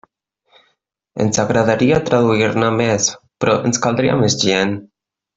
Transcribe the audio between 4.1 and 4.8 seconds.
més gent.